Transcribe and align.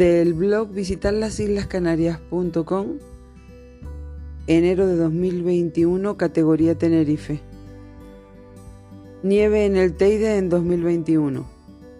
Del 0.00 0.32
blog 0.32 0.70
visitar 0.70 1.12
enero 4.46 4.86
de 4.86 4.96
2021, 4.96 6.16
categoría 6.16 6.74
Tenerife. 6.74 7.42
Nieve 9.22 9.66
en 9.66 9.76
el 9.76 9.92
Teide 9.92 10.38
en 10.38 10.48
2021. 10.48 11.46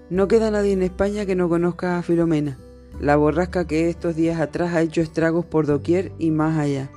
No 0.08 0.28
queda 0.28 0.50
nadie 0.50 0.72
en 0.72 0.82
España 0.82 1.26
que 1.26 1.36
no 1.36 1.50
conozca 1.50 1.98
a 1.98 2.02
Filomena, 2.02 2.56
la 3.02 3.16
borrasca 3.16 3.66
que 3.66 3.90
estos 3.90 4.16
días 4.16 4.40
atrás 4.40 4.72
ha 4.72 4.80
hecho 4.80 5.02
estragos 5.02 5.44
por 5.44 5.66
doquier 5.66 6.10
y 6.18 6.30
más 6.30 6.58
allá. 6.58 6.90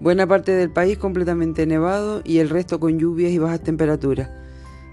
Buena 0.00 0.26
parte 0.26 0.52
del 0.52 0.70
país 0.70 0.98
completamente 0.98 1.64
nevado 1.64 2.20
y 2.24 2.40
el 2.40 2.50
resto 2.50 2.78
con 2.78 2.98
lluvias 2.98 3.32
y 3.32 3.38
bajas 3.38 3.62
temperaturas. 3.62 4.28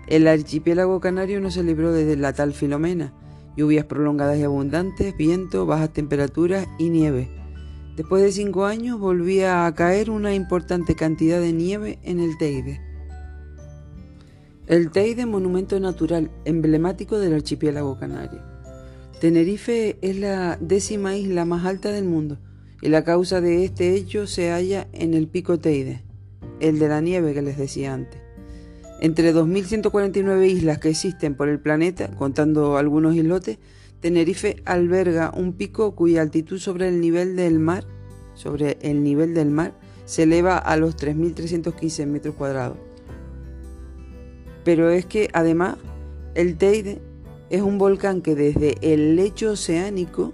El 0.07 0.25
archipiélago 0.25 1.02
canario 1.02 1.41
no 1.41 1.52
se 1.52 1.64
libró 1.64 1.91
desde 1.91 2.16
la 2.16 2.32
tal 2.32 2.54
Filomena 2.54 3.14
lluvias 3.56 3.86
prolongadas 3.86 4.38
y 4.38 4.43
abundantes, 4.43 5.16
viento, 5.18 5.66
bajas 5.66 5.94
temperaturas 5.94 6.68
y 6.80 6.89
nieve. 6.89 7.30
Después 7.96 8.24
de 8.24 8.32
cinco 8.32 8.66
años 8.66 9.00
volvía 9.00 9.66
a 9.66 9.75
caer 9.75 10.10
una 10.10 10.34
importante 10.34 10.96
cantidad 10.96 11.39
de 11.39 11.54
nieve 11.54 12.00
en 12.04 12.20
el 12.20 12.38
Teide. 12.38 12.82
El 14.66 14.89
Teide, 14.89 15.25
monumento 15.25 15.80
natural 15.80 16.32
emblemático 16.46 17.20
del 17.20 17.34
archipiélago 17.34 18.00
canario. 18.00 18.42
Tenerife 19.21 19.97
es 20.02 20.18
la 20.18 20.58
décima 20.60 21.16
isla 21.16 21.46
más 21.46 21.66
alta 21.66 21.92
del 21.92 22.06
mundo 22.06 22.39
y 22.82 22.89
la 22.89 23.04
causa 23.04 23.42
de 23.42 23.64
este 23.64 23.96
hecho 23.96 24.25
se 24.25 24.52
halla 24.52 24.88
en 24.92 25.14
el 25.14 25.28
pico 25.28 25.60
Teide, 25.60 26.04
el 26.60 26.80
de 26.80 26.88
la 26.88 27.02
nieve 27.02 27.33
que 27.33 27.42
les 27.42 27.58
decía 27.58 27.94
antes. 27.94 28.22
Entre 29.00 29.33
2.149 29.33 30.47
islas 30.47 30.78
que 30.78 30.89
existen 30.89 31.36
por 31.36 31.50
el 31.50 31.60
planeta, 31.60 32.09
contando 32.11 32.78
algunos 32.78 33.16
islotes, 33.16 33.58
Tenerife 34.00 34.61
alberga 34.66 35.31
un 35.36 35.53
pico 35.53 35.95
cuya 35.95 36.22
altitud 36.22 36.58
sobre 36.58 36.88
el 36.88 37.02
nivel 37.02 37.36
del 37.36 37.59
mar, 37.59 37.86
sobre 38.33 38.77
el 38.81 39.03
nivel 39.03 39.33
del 39.33 39.49
mar, 39.49 39.73
se 40.05 40.23
eleva 40.23 40.58
a 40.58 40.77
los 40.77 40.95
3.315 40.95 42.05
metros 42.05 42.36
cuadrados. 42.36 42.77
Pero 44.64 44.89
es 44.89 45.05
que 45.05 45.30
además 45.33 45.77
el 46.36 46.58
Teide 46.58 47.02
es 47.49 47.61
un 47.61 47.77
volcán 47.77 48.21
que 48.21 48.36
desde 48.36 48.75
el 48.81 49.16
lecho 49.16 49.52
oceánico, 49.52 50.33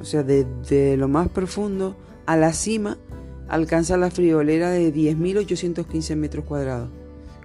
o 0.00 0.04
sea, 0.04 0.22
desde 0.22 0.96
lo 0.96 1.08
más 1.08 1.28
profundo 1.28 1.96
a 2.26 2.36
la 2.36 2.52
cima, 2.52 2.98
alcanza 3.48 3.96
la 3.96 4.10
friolera 4.10 4.70
de 4.70 4.92
10.815 4.92 6.16
metros 6.16 6.44
cuadrados 6.44 6.90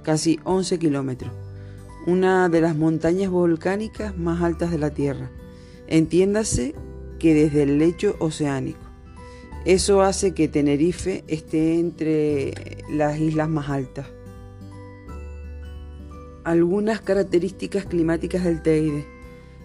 casi 0.03 0.39
11 0.43 0.79
kilómetros, 0.79 1.31
una 2.07 2.49
de 2.49 2.61
las 2.61 2.75
montañas 2.75 3.29
volcánicas 3.29 4.17
más 4.17 4.41
altas 4.41 4.71
de 4.71 4.77
la 4.77 4.89
Tierra. 4.89 5.29
Entiéndase 5.87 6.73
que 7.19 7.33
desde 7.33 7.63
el 7.63 7.77
lecho 7.77 8.15
oceánico. 8.19 8.79
Eso 9.65 10.01
hace 10.01 10.33
que 10.33 10.47
Tenerife 10.47 11.23
esté 11.27 11.77
entre 11.77 12.83
las 12.89 13.19
islas 13.19 13.47
más 13.47 13.69
altas. 13.69 14.07
Algunas 16.43 17.01
características 17.01 17.85
climáticas 17.85 18.43
del 18.43 18.63
Teide. 18.63 19.05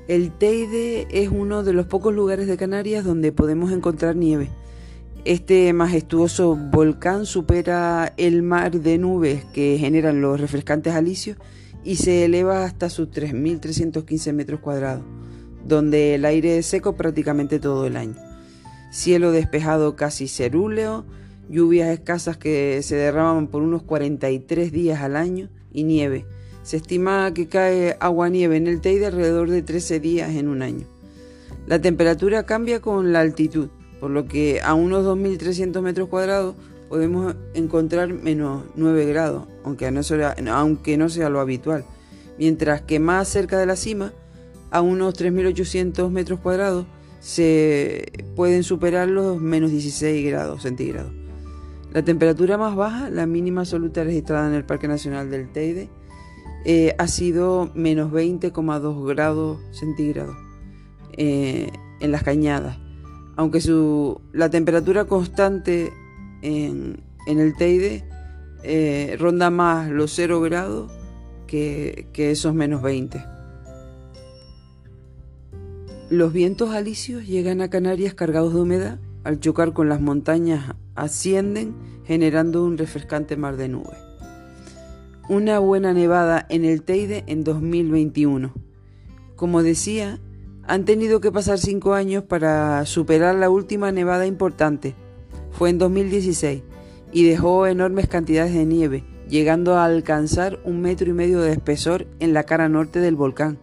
El 0.06 0.32
Teide 0.32 1.06
es 1.10 1.30
uno 1.30 1.62
de 1.62 1.72
los 1.72 1.86
pocos 1.86 2.14
lugares 2.14 2.46
de 2.46 2.58
Canarias 2.58 3.04
donde 3.04 3.32
podemos 3.32 3.72
encontrar 3.72 4.16
nieve. 4.16 4.50
Este 5.26 5.72
majestuoso 5.72 6.54
volcán 6.54 7.26
supera 7.26 8.12
el 8.16 8.44
mar 8.44 8.80
de 8.80 8.96
nubes 8.96 9.44
que 9.46 9.76
generan 9.76 10.20
los 10.20 10.40
refrescantes 10.40 10.94
alisios 10.94 11.36
y 11.82 11.96
se 11.96 12.24
eleva 12.24 12.64
hasta 12.64 12.88
sus 12.88 13.08
3.315 13.08 14.32
metros 14.32 14.60
cuadrados, 14.60 15.02
donde 15.66 16.14
el 16.14 16.26
aire 16.26 16.58
es 16.58 16.66
seco 16.66 16.94
prácticamente 16.94 17.58
todo 17.58 17.88
el 17.88 17.96
año. 17.96 18.14
Cielo 18.92 19.32
despejado 19.32 19.96
casi 19.96 20.28
cerúleo, 20.28 21.04
lluvias 21.48 21.88
escasas 21.88 22.36
que 22.36 22.80
se 22.84 22.94
derraman 22.94 23.48
por 23.48 23.62
unos 23.62 23.82
43 23.82 24.70
días 24.70 25.00
al 25.00 25.16
año 25.16 25.50
y 25.72 25.82
nieve. 25.82 26.24
Se 26.62 26.76
estima 26.76 27.34
que 27.34 27.48
cae 27.48 27.96
agua-nieve 27.98 28.58
en 28.58 28.68
el 28.68 28.80
Teide 28.80 29.06
alrededor 29.06 29.50
de 29.50 29.62
13 29.62 29.98
días 29.98 30.36
en 30.36 30.46
un 30.46 30.62
año. 30.62 30.86
La 31.66 31.80
temperatura 31.80 32.44
cambia 32.44 32.80
con 32.80 33.12
la 33.12 33.18
altitud 33.18 33.70
por 34.00 34.10
lo 34.10 34.26
que 34.26 34.60
a 34.62 34.74
unos 34.74 35.04
2.300 35.04 35.80
metros 35.80 36.08
cuadrados 36.08 36.54
podemos 36.88 37.34
encontrar 37.54 38.12
menos 38.12 38.64
9 38.76 39.06
grados, 39.06 39.48
aunque 39.64 39.90
no, 39.90 40.02
sea, 40.02 41.30
lo 41.30 41.40
habitual, 41.40 41.84
mientras 42.38 42.82
que 42.82 42.98
más 42.98 43.28
cerca 43.28 43.58
de 43.58 43.66
la 43.66 43.76
cima, 43.76 44.12
a 44.70 44.80
unos 44.80 45.14
3.800 45.18 46.10
metros 46.10 46.40
cuadrados, 46.40 46.86
se 47.20 48.12
pueden 48.36 48.62
superar 48.62 49.08
los 49.08 49.40
menos 49.40 49.70
16 49.70 50.26
grados 50.26 50.62
centígrados. 50.62 51.12
La 51.92 52.02
temperatura 52.04 52.58
más 52.58 52.76
baja, 52.76 53.10
la 53.10 53.26
mínima 53.26 53.62
absoluta 53.62 54.04
registrada 54.04 54.48
en 54.48 54.54
el 54.54 54.64
Parque 54.64 54.86
Nacional 54.86 55.30
del 55.30 55.50
Teide, 55.50 55.88
eh, 56.64 56.94
ha 56.98 57.08
sido 57.08 57.70
menos 57.74 58.12
20,2 58.12 59.06
grados 59.06 59.58
centígrados 59.72 60.36
eh, 61.16 61.70
en 62.00 62.12
las 62.12 62.22
cañadas 62.22 62.78
aunque 63.36 63.60
su, 63.60 64.20
la 64.32 64.50
temperatura 64.50 65.04
constante 65.04 65.92
en, 66.42 67.02
el 67.26 67.54
Teide 67.56 68.04
eh, 68.62 69.16
ronda 69.18 69.50
más 69.50 69.90
los 69.90 70.12
0 70.12 70.40
grados 70.40 70.90
que, 71.46 72.08
que 72.12 72.30
esos 72.30 72.54
menos 72.54 72.82
20. 72.82 73.22
Los 76.08 76.32
vientos 76.32 76.70
alisios 76.70 77.26
llegan 77.26 77.60
a 77.60 77.68
Canarias 77.68 78.14
cargados 78.14 78.54
de 78.54 78.60
humedad, 78.60 78.98
al 79.24 79.40
chocar 79.40 79.72
con 79.72 79.88
las 79.88 80.00
montañas 80.00 80.76
ascienden 80.94 81.74
generando 82.04 82.64
un 82.64 82.78
refrescante 82.78 83.36
mar 83.36 83.56
de 83.56 83.68
nubes. 83.68 83.98
Una 85.28 85.58
buena 85.58 85.92
nevada 85.92 86.46
en 86.48 86.64
el 86.64 86.82
Teide 86.82 87.24
en 87.26 87.42
2021. 87.42 88.54
Como 89.34 89.64
decía, 89.64 90.20
han 90.68 90.84
tenido 90.84 91.20
que 91.20 91.30
pasar 91.30 91.58
cinco 91.58 91.94
años 91.94 92.24
para 92.24 92.84
superar 92.86 93.36
la 93.36 93.50
última 93.50 93.92
nevada 93.92 94.26
importante. 94.26 94.94
Fue 95.52 95.70
en 95.70 95.78
2016 95.78 96.62
y 97.12 97.24
dejó 97.24 97.66
enormes 97.66 98.08
cantidades 98.08 98.52
de 98.52 98.64
nieve, 98.64 99.04
llegando 99.28 99.76
a 99.76 99.84
alcanzar 99.84 100.58
un 100.64 100.80
metro 100.80 101.08
y 101.08 101.12
medio 101.12 101.40
de 101.40 101.52
espesor 101.52 102.06
en 102.18 102.34
la 102.34 102.42
cara 102.42 102.68
norte 102.68 102.98
del 102.98 103.14
volcán. 103.14 103.58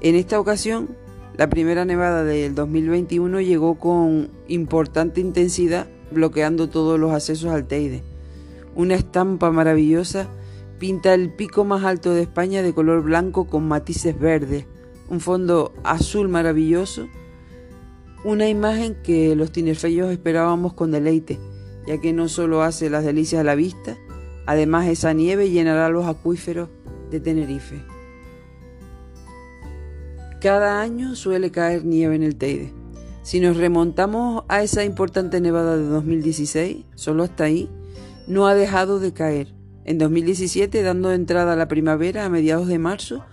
En 0.00 0.14
esta 0.14 0.38
ocasión, 0.38 0.90
la 1.36 1.50
primera 1.50 1.84
nevada 1.84 2.22
del 2.22 2.54
2021 2.54 3.40
llegó 3.40 3.76
con 3.78 4.30
importante 4.46 5.20
intensidad, 5.20 5.88
bloqueando 6.12 6.68
todos 6.68 6.98
los 6.98 7.12
accesos 7.12 7.50
al 7.50 7.66
Teide. 7.66 8.04
Una 8.76 8.94
estampa 8.94 9.50
maravillosa 9.50 10.28
pinta 10.78 11.12
el 11.12 11.32
pico 11.32 11.64
más 11.64 11.82
alto 11.82 12.14
de 12.14 12.22
España 12.22 12.62
de 12.62 12.72
color 12.72 13.02
blanco 13.02 13.46
con 13.46 13.66
matices 13.66 14.18
verdes 14.18 14.66
un 15.08 15.20
fondo 15.20 15.74
azul 15.84 16.28
maravilloso, 16.28 17.08
una 18.24 18.48
imagen 18.48 18.96
que 19.02 19.36
los 19.36 19.52
tinerfeyos 19.52 20.10
esperábamos 20.10 20.72
con 20.72 20.90
deleite, 20.90 21.38
ya 21.86 22.00
que 22.00 22.12
no 22.12 22.28
solo 22.28 22.62
hace 22.62 22.88
las 22.88 23.04
delicias 23.04 23.40
a 23.40 23.44
la 23.44 23.54
vista, 23.54 23.96
además 24.46 24.88
esa 24.88 25.12
nieve 25.12 25.50
llenará 25.50 25.88
los 25.90 26.06
acuíferos 26.06 26.68
de 27.10 27.20
Tenerife. 27.20 27.82
Cada 30.40 30.80
año 30.80 31.16
suele 31.16 31.50
caer 31.50 31.84
nieve 31.84 32.16
en 32.16 32.22
el 32.22 32.36
Teide. 32.36 32.72
Si 33.22 33.40
nos 33.40 33.56
remontamos 33.56 34.44
a 34.48 34.62
esa 34.62 34.84
importante 34.84 35.40
nevada 35.40 35.78
de 35.78 35.84
2016, 35.84 36.84
solo 36.94 37.22
hasta 37.22 37.44
ahí, 37.44 37.70
no 38.26 38.46
ha 38.46 38.54
dejado 38.54 39.00
de 39.00 39.12
caer. 39.14 39.54
En 39.86 39.96
2017, 39.98 40.82
dando 40.82 41.12
entrada 41.12 41.54
a 41.54 41.56
la 41.56 41.68
primavera 41.68 42.24
a 42.24 42.28
mediados 42.28 42.68
de 42.68 42.78
marzo, 42.78 43.24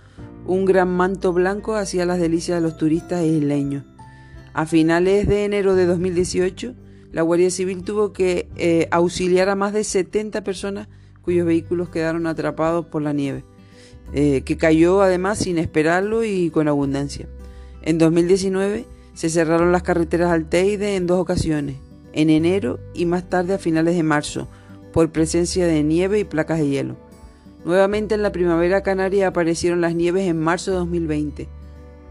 un 0.46 0.64
gran 0.64 0.88
manto 0.88 1.32
blanco 1.32 1.76
hacía 1.76 2.06
las 2.06 2.18
delicias 2.18 2.58
de 2.58 2.62
los 2.62 2.76
turistas 2.76 3.24
isleños. 3.24 3.84
A 4.54 4.66
finales 4.66 5.26
de 5.28 5.44
enero 5.44 5.74
de 5.74 5.86
2018, 5.86 6.74
la 7.12 7.22
Guardia 7.22 7.50
Civil 7.50 7.84
tuvo 7.84 8.12
que 8.12 8.48
eh, 8.56 8.88
auxiliar 8.90 9.48
a 9.48 9.54
más 9.54 9.72
de 9.72 9.84
70 9.84 10.42
personas 10.44 10.88
cuyos 11.22 11.46
vehículos 11.46 11.88
quedaron 11.88 12.26
atrapados 12.26 12.86
por 12.86 13.02
la 13.02 13.12
nieve, 13.12 13.44
eh, 14.12 14.42
que 14.42 14.56
cayó 14.56 15.02
además 15.02 15.38
sin 15.38 15.58
esperarlo 15.58 16.24
y 16.24 16.50
con 16.50 16.68
abundancia. 16.68 17.28
En 17.82 17.98
2019 17.98 18.86
se 19.14 19.30
cerraron 19.30 19.72
las 19.72 19.82
carreteras 19.82 20.32
al 20.32 20.48
Teide 20.48 20.96
en 20.96 21.06
dos 21.06 21.20
ocasiones, 21.20 21.76
en 22.12 22.30
enero 22.30 22.80
y 22.94 23.06
más 23.06 23.28
tarde 23.28 23.54
a 23.54 23.58
finales 23.58 23.94
de 23.94 24.02
marzo, 24.02 24.48
por 24.92 25.10
presencia 25.10 25.66
de 25.66 25.82
nieve 25.82 26.18
y 26.18 26.24
placas 26.24 26.58
de 26.58 26.68
hielo. 26.68 26.96
Nuevamente 27.64 28.14
en 28.14 28.22
la 28.22 28.32
primavera 28.32 28.82
canaria 28.82 29.28
aparecieron 29.28 29.80
las 29.80 29.94
nieves 29.94 30.28
en 30.28 30.40
marzo 30.40 30.72
de 30.72 30.78
2020, 30.78 31.48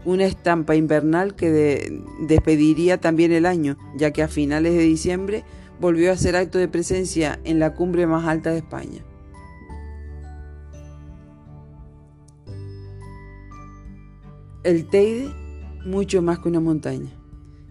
una 0.04 0.24
estampa 0.24 0.74
invernal 0.74 1.34
que 1.34 2.02
despediría 2.20 2.98
también 2.98 3.32
el 3.32 3.44
año, 3.44 3.76
ya 3.96 4.12
que 4.12 4.22
a 4.22 4.28
finales 4.28 4.72
de 4.72 4.82
diciembre 4.82 5.44
volvió 5.78 6.10
a 6.10 6.14
hacer 6.14 6.36
acto 6.36 6.58
de 6.58 6.68
presencia 6.68 7.38
en 7.44 7.58
la 7.58 7.74
cumbre 7.74 8.06
más 8.06 8.26
alta 8.26 8.50
de 8.50 8.58
España. 8.58 9.04
El 14.64 14.86
Teide, 14.86 15.28
mucho 15.84 16.22
más 16.22 16.38
que 16.38 16.48
una 16.48 16.60
montaña. 16.60 17.10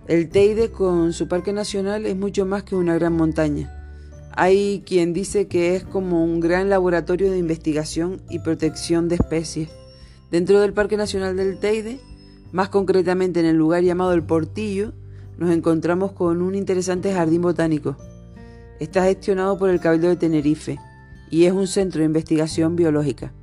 El 0.07 0.29
Teide 0.29 0.71
con 0.71 1.13
su 1.13 1.29
parque 1.29 1.53
nacional 1.53 2.05
es 2.05 2.17
mucho 2.17 2.45
más 2.45 2.63
que 2.63 2.75
una 2.75 2.95
gran 2.95 3.13
montaña. 3.13 3.80
Hay 4.33 4.83
quien 4.85 5.13
dice 5.13 5.47
que 5.47 5.75
es 5.75 5.83
como 5.83 6.23
un 6.23 6.39
gran 6.39 6.69
laboratorio 6.69 7.29
de 7.29 7.37
investigación 7.37 8.21
y 8.29 8.39
protección 8.39 9.09
de 9.09 9.15
especies. 9.15 9.69
Dentro 10.31 10.61
del 10.61 10.73
Parque 10.73 10.95
Nacional 10.95 11.35
del 11.35 11.59
Teide, 11.59 11.99
más 12.51 12.69
concretamente 12.69 13.41
en 13.41 13.45
el 13.45 13.57
lugar 13.57 13.83
llamado 13.83 14.13
El 14.13 14.23
Portillo, 14.23 14.93
nos 15.37 15.51
encontramos 15.51 16.13
con 16.13 16.41
un 16.41 16.55
interesante 16.55 17.13
jardín 17.13 17.41
botánico. 17.41 17.97
Está 18.79 19.03
gestionado 19.03 19.57
por 19.57 19.69
el 19.69 19.79
Cabildo 19.79 20.07
de 20.07 20.15
Tenerife 20.15 20.79
y 21.29 21.45
es 21.45 21.51
un 21.51 21.67
centro 21.67 21.99
de 21.99 22.05
investigación 22.05 22.75
biológica. 22.75 23.33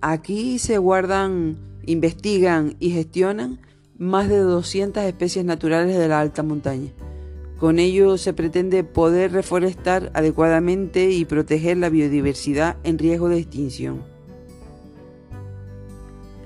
Aquí 0.00 0.58
se 0.58 0.78
guardan, 0.78 1.56
investigan 1.86 2.76
y 2.78 2.90
gestionan 2.90 3.60
más 3.98 4.28
de 4.28 4.38
200 4.38 5.02
especies 5.04 5.44
naturales 5.44 5.96
de 5.96 6.08
la 6.08 6.20
alta 6.20 6.42
montaña. 6.42 6.90
Con 7.58 7.78
ello 7.78 8.18
se 8.18 8.34
pretende 8.34 8.84
poder 8.84 9.32
reforestar 9.32 10.10
adecuadamente 10.12 11.10
y 11.10 11.24
proteger 11.24 11.78
la 11.78 11.88
biodiversidad 11.88 12.76
en 12.84 12.98
riesgo 12.98 13.30
de 13.30 13.38
extinción. 13.38 14.02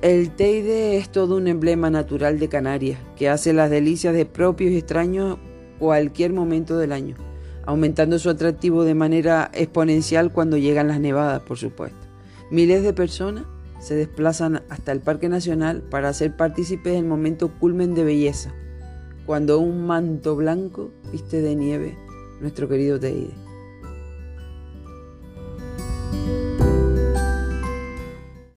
El 0.02 0.30
Teide 0.30 0.96
es 0.96 1.10
todo 1.10 1.36
un 1.36 1.48
emblema 1.48 1.90
natural 1.90 2.38
de 2.38 2.48
Canarias 2.48 3.00
que 3.16 3.28
hace 3.28 3.52
las 3.52 3.70
delicias 3.70 4.14
de 4.14 4.24
propios 4.24 4.70
y 4.70 4.78
extraños 4.78 5.38
cualquier 5.80 6.32
momento 6.32 6.78
del 6.78 6.92
año, 6.92 7.16
aumentando 7.66 8.18
su 8.18 8.30
atractivo 8.30 8.84
de 8.84 8.94
manera 8.94 9.50
exponencial 9.52 10.32
cuando 10.32 10.56
llegan 10.56 10.88
las 10.88 11.00
nevadas, 11.00 11.42
por 11.42 11.58
supuesto. 11.58 12.06
Miles 12.52 12.84
de 12.84 12.92
personas 12.92 13.44
se 13.80 13.96
desplazan 13.96 14.62
hasta 14.68 14.92
el 14.92 15.00
Parque 15.00 15.28
Nacional 15.28 15.82
para 15.82 16.12
ser 16.12 16.36
partícipes 16.36 16.92
del 16.92 17.04
momento 17.04 17.52
culmen 17.58 17.94
de 17.94 18.04
belleza, 18.04 18.54
cuando 19.26 19.58
un 19.60 19.86
manto 19.86 20.36
blanco 20.36 20.90
viste 21.12 21.40
de 21.40 21.54
nieve 21.54 21.96
nuestro 22.40 22.68
querido 22.68 22.98
Teide. 22.98 23.49